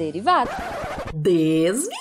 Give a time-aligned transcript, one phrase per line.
[0.00, 0.50] derivada,
[1.12, 1.99] desviada.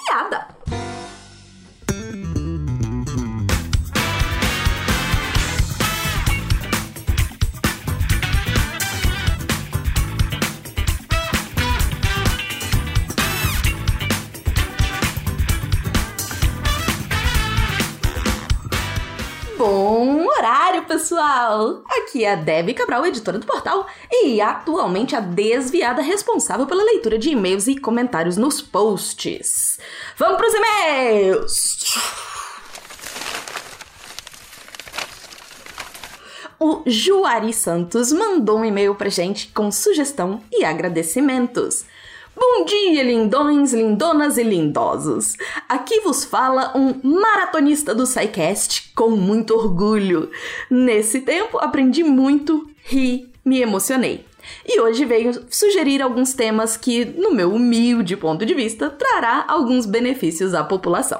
[20.99, 21.81] Pessoal!
[21.89, 27.17] Aqui é a Debbie Cabral, editora do portal, e atualmente a desviada responsável pela leitura
[27.17, 29.79] de e-mails e comentários nos posts.
[30.17, 31.95] Vamos pros e-mails!
[36.59, 41.85] O Juari Santos mandou um e-mail pra gente com sugestão e agradecimentos.
[42.41, 45.35] Bom dia, lindões, lindonas e lindosos!
[45.67, 50.31] Aqui vos fala um maratonista do SciCast com muito orgulho.
[50.71, 54.25] Nesse tempo aprendi muito, ri, me emocionei.
[54.65, 59.85] E hoje venho sugerir alguns temas que, no meu humilde ponto de vista, trará alguns
[59.85, 61.19] benefícios à população.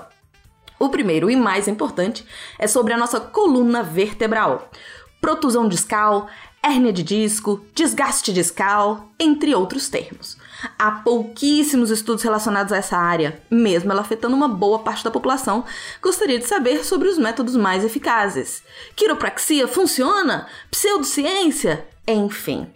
[0.80, 2.26] O primeiro e mais importante
[2.58, 4.72] é sobre a nossa coluna vertebral.
[5.20, 6.30] Protusão discal,
[6.62, 10.38] hérnia de disco, desgaste discal, entre outros termos.
[10.78, 15.64] Há pouquíssimos estudos relacionados a essa área, mesmo ela afetando uma boa parte da população.
[16.02, 18.64] Gostaria de saber sobre os métodos mais eficazes.
[18.96, 20.48] Quiropraxia funciona?
[20.70, 21.88] Pseudociência?
[22.08, 22.68] Enfim.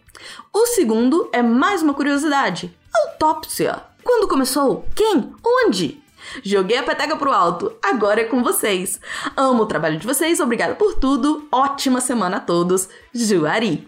[0.53, 3.81] O segundo é mais uma curiosidade: autópsia.
[4.03, 4.85] Quando começou?
[4.95, 5.33] Quem?
[5.43, 6.02] Onde?
[6.43, 8.99] Joguei a peteca pro alto, agora é com vocês.
[9.35, 11.47] Amo o trabalho de vocês, obrigada por tudo.
[11.51, 12.89] Ótima semana a todos.
[13.13, 13.87] Juari.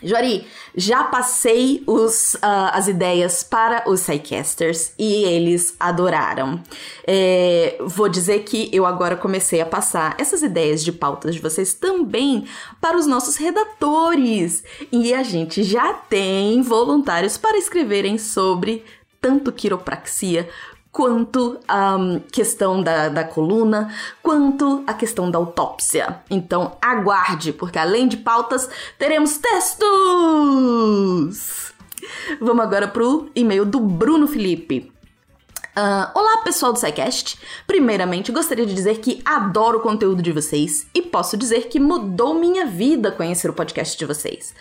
[0.00, 6.62] Juari, já passei os, uh, as ideias para os Psycasters e eles adoraram.
[7.04, 11.74] É, vou dizer que eu agora comecei a passar essas ideias de pautas de vocês
[11.74, 12.46] também
[12.80, 14.62] para os nossos redatores.
[14.92, 18.84] E a gente já tem voluntários para escreverem sobre
[19.20, 20.48] tanto quiropraxia
[20.90, 26.20] quanto a um, questão da, da coluna, quanto a questão da autópsia.
[26.30, 29.88] Então aguarde, porque além de pautas, teremos textos!
[32.40, 34.92] Vamos agora pro e-mail do Bruno Felipe.
[35.78, 37.38] Uh, olá, pessoal do SciCast!
[37.64, 42.34] Primeiramente, gostaria de dizer que adoro o conteúdo de vocês e posso dizer que mudou
[42.34, 44.52] minha vida conhecer o podcast de vocês.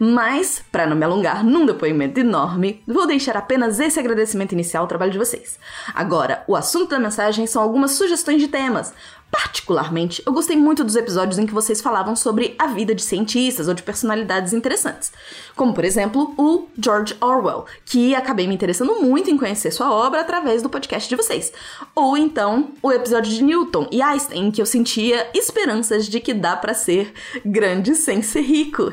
[0.00, 4.88] Mas, para não me alongar num depoimento enorme, vou deixar apenas esse agradecimento inicial ao
[4.88, 5.60] trabalho de vocês.
[5.94, 8.92] Agora, o assunto da mensagem são algumas sugestões de temas,
[9.34, 13.66] Particularmente, eu gostei muito dos episódios em que vocês falavam sobre a vida de cientistas
[13.66, 15.10] ou de personalidades interessantes,
[15.56, 20.20] como por exemplo o George Orwell, que acabei me interessando muito em conhecer sua obra
[20.20, 21.52] através do podcast de vocês,
[21.96, 26.32] ou então o episódio de Newton e Einstein, em que eu sentia esperanças de que
[26.32, 27.12] dá para ser
[27.44, 28.92] grande sem ser rico,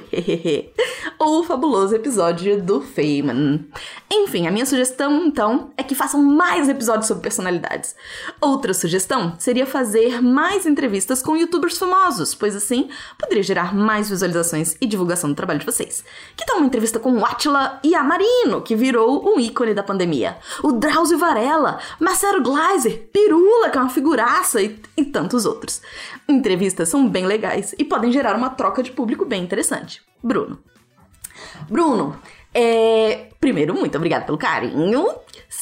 [1.19, 3.63] ou o fabuloso episódio do Feynman.
[4.11, 7.95] Enfim, a minha sugestão então é que façam mais episódios sobre personalidades.
[8.41, 14.75] Outra sugestão seria fazer mais entrevistas com youtubers famosos, pois assim poderia gerar mais visualizações
[14.79, 16.03] e divulgação do trabalho de vocês.
[16.35, 20.37] Que tal uma entrevista com o Atila Yamarino, que virou um ícone da pandemia?
[20.63, 25.81] O Drauzio Varela, Marcelo Gleiser, Pirula, que é uma figuraça, e, e tantos outros.
[26.27, 30.01] Entrevistas são bem legais e podem gerar uma troca de público bem interessante.
[30.23, 30.59] Bruno.
[31.69, 32.19] Bruno,
[32.53, 33.29] é...
[33.39, 35.07] primeiro, muito obrigada pelo carinho.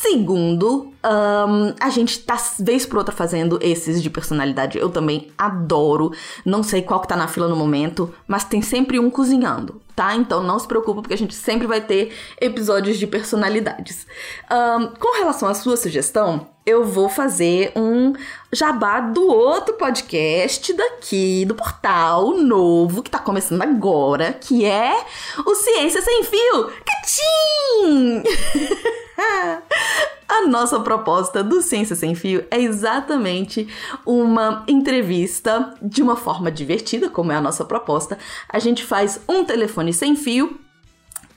[0.02, 4.78] Segundo, um, a gente tá vez por outra fazendo esses de personalidade.
[4.78, 6.14] Eu também adoro.
[6.46, 10.16] Não sei qual que tá na fila no momento, mas tem sempre um cozinhando, tá?
[10.16, 14.08] Então não se preocupa, porque a gente sempre vai ter episódios de personalidades.
[14.50, 18.14] Um, com relação à sua sugestão, eu vou fazer um
[18.54, 24.94] jabá do outro podcast daqui, do portal novo, que tá começando agora, que é
[25.46, 26.72] o Ciência Sem Fio.
[26.86, 28.24] Catim!
[30.30, 33.68] A nossa proposta do Ciência Sem Fio é exatamente
[34.06, 38.18] uma entrevista de uma forma divertida, como é a nossa proposta.
[38.48, 40.60] A gente faz um telefone sem fio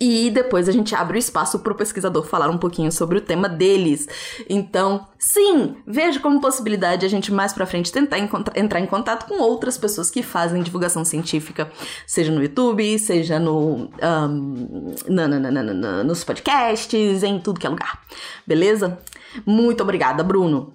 [0.04, 3.20] e depois a gente abre o espaço para o pesquisador falar um pouquinho sobre o
[3.20, 4.08] tema deles.
[4.48, 9.40] Então, sim, vejo como possibilidade a gente mais para frente tentar entrar em contato com
[9.40, 11.70] outras pessoas que fazem divulgação científica,
[12.04, 17.70] seja no YouTube, seja no, um, na, na, na, nos podcasts, em tudo que é
[17.70, 18.00] lugar.
[18.44, 18.98] Beleza?
[19.46, 20.72] Muito obrigada, Bruno.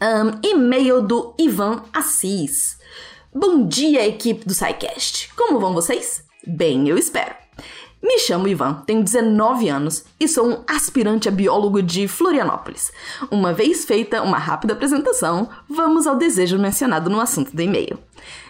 [0.00, 2.78] Um, e-mail do Ivan Assis.
[3.34, 5.34] Bom dia, equipe do SciCast.
[5.34, 6.22] Como vão vocês?
[6.46, 7.45] Bem, eu espero.
[8.06, 12.92] Me chamo Ivan, tenho 19 anos e sou um aspirante a biólogo de Florianópolis.
[13.32, 17.98] Uma vez feita uma rápida apresentação, vamos ao desejo mencionado no assunto do e-mail.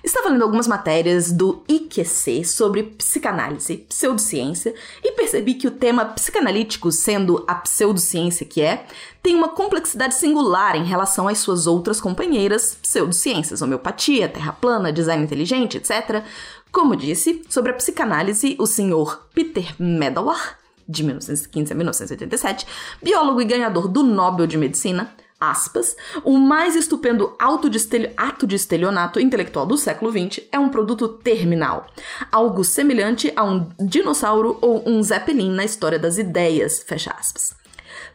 [0.03, 6.93] Estava lendo algumas matérias do IQC sobre psicanálise, pseudociência, e percebi que o tema psicanalítico,
[6.93, 8.87] sendo a pseudociência que é,
[9.23, 15.25] tem uma complexidade singular em relação às suas outras companheiras pseudociências, homeopatia, terra plana, design
[15.25, 16.25] inteligente, etc.,
[16.71, 20.59] como disse, sobre a psicanálise, o senhor Peter Medawar,
[20.89, 22.67] de 1915 a 1987,
[23.03, 25.11] biólogo e ganhador do Nobel de Medicina,
[25.41, 27.79] aspas, o mais estupendo ato de,
[28.17, 31.87] ato de estelionato intelectual do século XX é um produto terminal,
[32.33, 37.55] algo semelhante a um dinossauro ou um zeppelin na história das ideias, fecha aspas.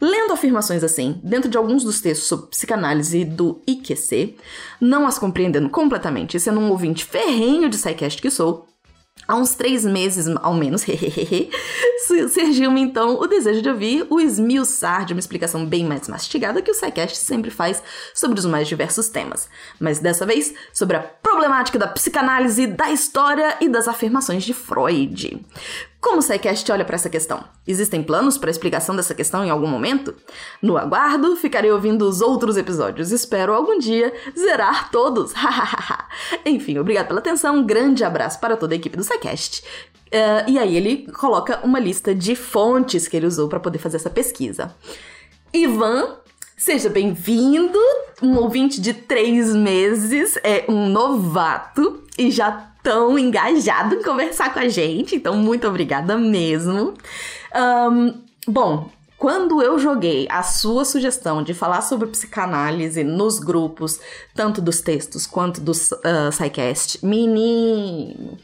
[0.00, 4.36] Lendo afirmações assim, dentro de alguns dos textos sobre psicanálise do IQC,
[4.80, 8.66] não as compreendendo completamente, sendo um ouvinte ferrenho de SciCast que sou,
[9.26, 10.84] Há uns três meses, ao menos,
[12.32, 16.70] surgiu-me então o desejo de ouvir o esmiuçar de uma explicação bem mais mastigada que
[16.70, 17.82] o SciCast sempre faz
[18.12, 19.48] sobre os mais diversos temas,
[19.78, 25.40] mas dessa vez sobre a problemática da psicanálise, da história e das afirmações de Freud.
[26.02, 27.44] Como o SciCast olha para essa questão?
[27.64, 30.12] Existem planos para explicação dessa questão em algum momento?
[30.60, 33.12] No aguardo, ficarei ouvindo os outros episódios.
[33.12, 35.32] Espero algum dia zerar todos.
[36.44, 37.58] Enfim, obrigado pela atenção.
[37.58, 39.62] Um grande abraço para toda a equipe do SciCast.
[40.08, 43.98] Uh, e aí ele coloca uma lista de fontes que ele usou para poder fazer
[43.98, 44.74] essa pesquisa.
[45.54, 46.16] Ivan
[46.56, 47.76] Seja bem-vindo,
[48.22, 54.58] um ouvinte de três meses, é um novato e já tão engajado em conversar com
[54.58, 56.94] a gente, então muito obrigada mesmo.
[57.54, 58.14] Um,
[58.46, 58.90] bom,
[59.22, 64.00] quando eu joguei a sua sugestão de falar sobre psicanálise nos grupos,
[64.34, 68.36] tanto dos textos quanto do uh, SciCast, menino,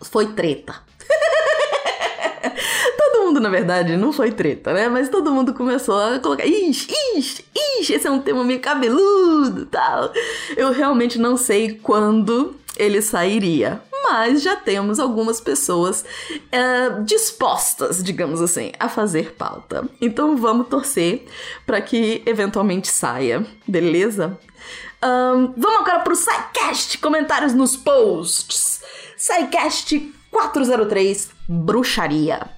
[0.00, 0.76] foi treta.
[2.96, 4.88] todo mundo, na verdade, não foi treta, né?
[4.88, 7.44] Mas todo mundo começou a colocar, ixi, ixi,
[7.78, 10.10] ixi, esse é um tema meio cabeludo tal.
[10.56, 13.82] Eu realmente não sei quando ele sairia.
[14.06, 16.04] Mas já temos algumas pessoas
[16.52, 19.88] é, dispostas, digamos assim, a fazer pauta.
[19.98, 21.26] Então vamos torcer
[21.64, 24.38] para que eventualmente saia, beleza?
[25.02, 28.82] Um, vamos agora pro SciCast, comentários nos posts.
[29.16, 32.50] SciCast 403, Bruxaria.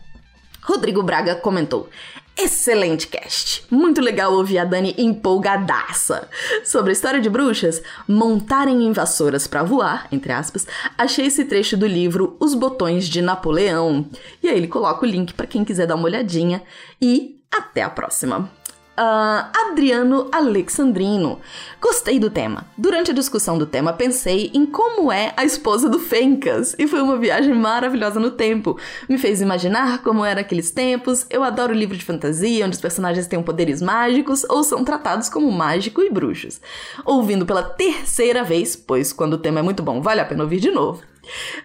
[0.62, 1.88] Rodrigo Braga comentou:
[2.38, 3.64] Excelente cast!
[3.70, 6.28] Muito legal ouvir a Dani empolgadaça.
[6.66, 10.66] Sobre a história de bruxas, montarem em vassouras para voar, entre aspas,
[10.98, 14.06] achei esse trecho do livro Os Botões de Napoleão.
[14.42, 16.62] E aí ele coloca o link para quem quiser dar uma olhadinha.
[17.00, 18.50] E até a próxima!
[18.98, 21.38] Uh, Adriano Alexandrino.
[21.78, 22.64] Gostei do tema.
[22.78, 27.02] Durante a discussão do tema, pensei em como é a esposa do Fencas e foi
[27.02, 28.78] uma viagem maravilhosa no tempo.
[29.06, 31.26] Me fez imaginar como eram aqueles tempos.
[31.28, 35.52] Eu adoro livro de fantasia onde os personagens têm poderes mágicos ou são tratados como
[35.52, 36.58] mágico e bruxos.
[37.04, 40.58] Ouvindo pela terceira vez, pois quando o tema é muito bom, vale a pena ouvir
[40.58, 41.02] de novo.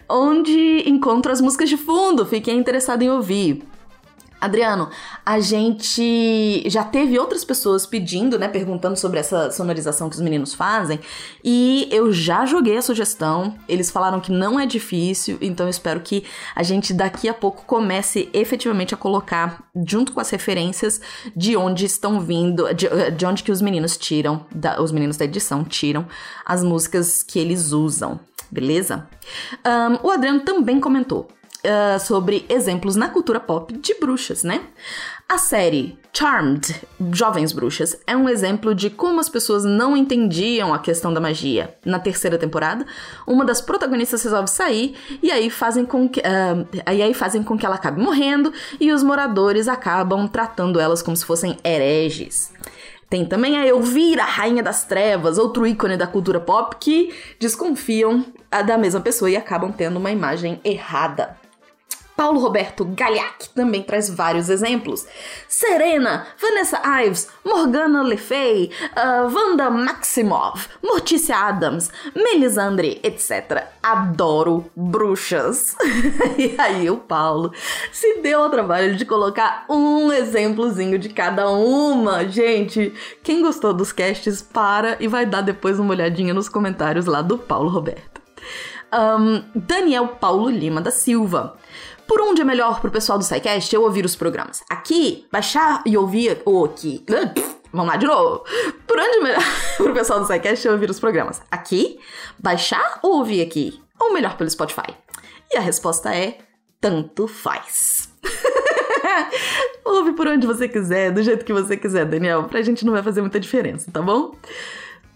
[0.10, 3.64] Onde encontro as músicas de fundo, fiquei interessado em ouvir.
[4.42, 4.90] Adriano,
[5.24, 10.56] a gente já teve outras pessoas pedindo, né, perguntando sobre essa sonorização que os meninos
[10.56, 11.00] fazem,
[11.44, 13.56] e eu já joguei a sugestão.
[13.70, 16.24] Eles falaram que não é difícil, então eu espero que
[16.56, 21.00] a gente daqui a pouco comece efetivamente a colocar junto com as referências
[21.36, 25.26] de onde estão vindo, de, de onde que os meninos tiram, da, os meninos da
[25.26, 26.08] edição tiram
[26.44, 28.20] as músicas que eles usam,
[28.50, 29.08] beleza?
[29.64, 31.28] Um, o Adriano também comentou
[31.66, 34.62] uh, sobre exemplos na cultura pop de bruxas, né?
[35.28, 36.76] A série Charmed,
[37.14, 41.74] Jovens Bruxas, é um exemplo de como as pessoas não entendiam a questão da magia.
[41.86, 42.86] Na terceira temporada,
[43.26, 47.58] uma das protagonistas resolve sair e aí fazem com que, uh, e aí fazem com
[47.58, 52.52] que ela acabe morrendo e os moradores acabam tratando elas como se fossem hereges.
[53.10, 58.26] Tem também a Elvira, Rainha das Trevas, outro ícone da cultura pop, que desconfiam
[58.66, 61.36] da mesma pessoa e acabam tendo uma imagem errada.
[62.22, 65.08] Paulo Roberto Galiac também traz vários exemplos.
[65.48, 73.64] Serena, Vanessa Ives, Morgana Le Fay, uh, Wanda Maximoff, Morticia Adams, Melisandre, etc.
[73.82, 75.76] Adoro bruxas.
[76.38, 77.52] e aí o Paulo
[77.92, 82.30] se deu ao trabalho de colocar um exemplozinho de cada uma.
[82.30, 87.24] Gente, quem gostou dos casts, para e vai dar depois uma olhadinha nos comentários lá
[87.24, 88.22] do Paulo Roberto.
[88.94, 91.58] Um, Daniel Paulo Lima da Silva.
[92.12, 94.62] Por onde é melhor pro pessoal do SciCast eu ouvir os programas?
[94.70, 96.42] Aqui, baixar e ouvir.
[96.44, 97.06] Ou aqui.
[97.72, 98.44] Vamos lá de novo.
[98.86, 99.44] Por onde é melhor
[99.78, 101.42] pro pessoal do SciCast eu ouvir os programas?
[101.50, 101.98] Aqui,
[102.38, 103.82] baixar ou ouvir aqui?
[103.98, 104.94] Ou melhor pelo Spotify?
[105.54, 106.40] E a resposta é
[106.82, 108.10] tanto faz.
[109.86, 112.44] Ouve por onde você quiser, do jeito que você quiser, Daniel.
[112.44, 114.36] Pra gente não vai fazer muita diferença, tá bom?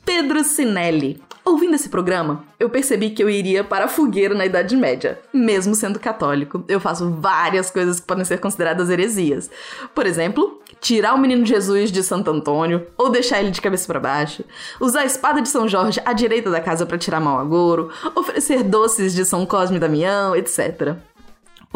[0.05, 1.19] Pedro Sinelli.
[1.43, 5.19] Ouvindo esse programa, eu percebi que eu iria para a fogueira na Idade Média.
[5.33, 9.49] Mesmo sendo católico, eu faço várias coisas que podem ser consideradas heresias.
[9.93, 13.99] Por exemplo, tirar o menino Jesus de Santo Antônio ou deixar ele de cabeça para
[13.99, 14.43] baixo,
[14.79, 18.63] usar a espada de São Jorge à direita da casa para tirar mau agouro, oferecer
[18.63, 20.95] doces de São Cosme e Damião, etc.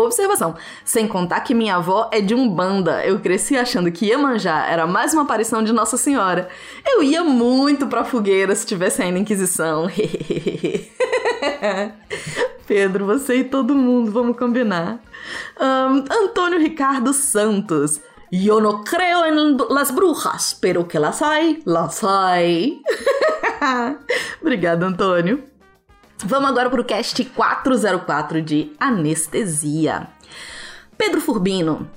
[0.03, 3.05] Observação, sem contar que minha avó é de Umbanda.
[3.05, 6.47] Eu cresci achando que Iemanjá era mais uma aparição de Nossa Senhora.
[6.87, 9.87] Eu ia muito pra fogueira se tivesse ainda Inquisição.
[12.65, 15.01] Pedro, você e todo mundo, vamos combinar.
[15.59, 17.99] Um, Antônio Ricardo Santos.
[18.31, 22.79] Eu não creio em las brujas, pero que las hay, las hay.
[24.39, 25.48] Obrigada, Antônio.
[26.25, 30.09] Vamos agora para o cast 404 de anestesia.
[30.97, 31.89] Pedro Furbino.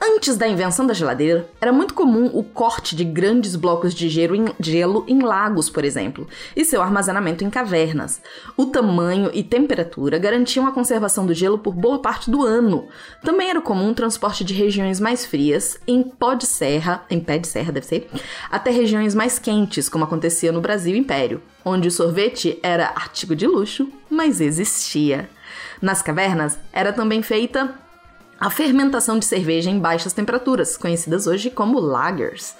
[0.00, 5.04] Antes da invenção da geladeira, era muito comum o corte de grandes blocos de gelo
[5.08, 8.20] em, lagos, por exemplo, e seu armazenamento em cavernas.
[8.56, 12.88] O tamanho e temperatura garantiam a conservação do gelo por boa parte do ano.
[13.22, 17.38] Também era comum o transporte de regiões mais frias em pó de serra, em pé
[17.38, 18.08] de serra deve ser,
[18.50, 23.46] até regiões mais quentes, como acontecia no Brasil Império, onde o sorvete era artigo de
[23.46, 25.28] luxo, mas existia.
[25.80, 27.85] Nas cavernas era também feita
[28.38, 32.54] a fermentação de cerveja em baixas temperaturas, conhecidas hoje como lagers.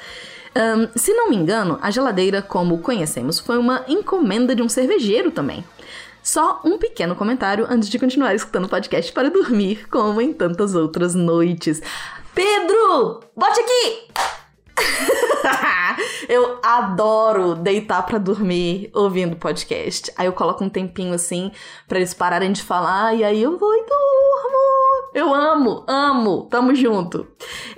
[0.56, 5.30] Um, se não me engano, a geladeira, como conhecemos, foi uma encomenda de um cervejeiro
[5.30, 5.64] também.
[6.22, 10.74] Só um pequeno comentário antes de continuar escutando o podcast para dormir, como em tantas
[10.74, 11.80] outras noites.
[12.34, 14.08] Pedro, bote aqui!
[16.28, 20.12] eu adoro deitar para dormir ouvindo podcast.
[20.16, 21.52] Aí eu coloco um tempinho assim
[21.86, 24.95] para eles pararem de falar e aí eu vou e durmo.
[25.14, 27.26] Eu amo, amo, tamo junto.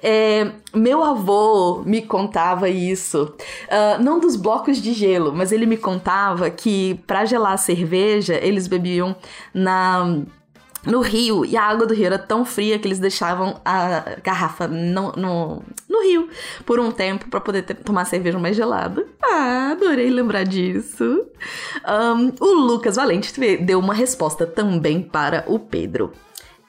[0.03, 3.35] É, meu avô me contava isso,
[3.67, 8.35] uh, não dos blocos de gelo, mas ele me contava que para gelar a cerveja
[8.43, 9.15] eles bebiam
[9.55, 10.23] na
[10.85, 14.67] no rio e a água do rio era tão fria que eles deixavam a garrafa
[14.67, 16.29] no, no, no rio
[16.65, 19.07] por um tempo para poder ter, tomar cerveja mais gelada.
[19.23, 21.27] Ah, adorei lembrar disso.
[21.87, 26.13] Um, o Lucas Valente deu uma resposta também para o Pedro.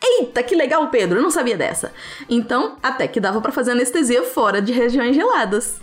[0.01, 1.91] Eita, que legal, Pedro, eu não sabia dessa.
[2.29, 5.81] Então, até que dava para fazer anestesia fora de regiões geladas.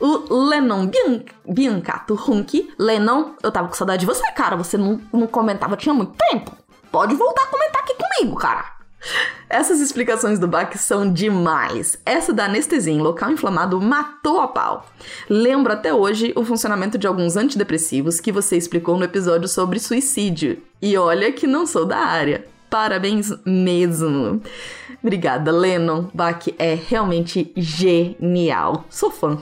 [0.00, 2.72] O Lennon Bian Biancato Hunky.
[2.78, 4.56] Lennon, eu tava com saudade de você, cara.
[4.56, 6.56] Você não, não comentava tinha muito tempo.
[6.92, 8.78] Pode voltar a comentar aqui comigo, cara.
[9.48, 11.98] Essas explicações do Bach são demais.
[12.04, 14.86] Essa da anestesia em local inflamado matou a pau.
[15.28, 20.62] Lembro até hoje o funcionamento de alguns antidepressivos que você explicou no episódio sobre suicídio.
[20.82, 22.44] E olha que não sou da área.
[22.70, 24.42] Parabéns mesmo.
[25.02, 26.10] Obrigada, Lennon.
[26.12, 28.84] Bach é realmente genial.
[28.90, 29.38] Sou fã.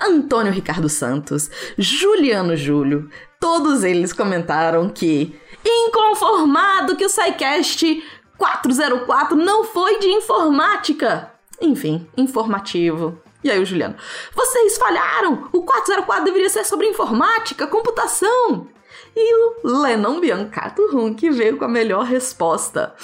[0.00, 3.08] Antônio Ricardo Santos, Juliano Júlio,
[3.40, 8.02] todos eles comentaram que, inconformado que o SciCast
[8.36, 11.30] 404 não foi de informática.
[11.60, 13.18] Enfim, informativo.
[13.42, 13.94] E aí o Juliano,
[14.34, 15.48] vocês falharam!
[15.52, 18.68] O 404 deveria ser sobre informática, computação.
[19.16, 22.94] E o Lennon Biancato Hunk veio com a melhor resposta.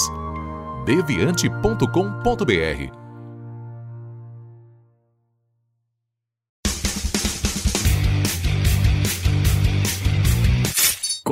[0.85, 2.98] deviante.com.br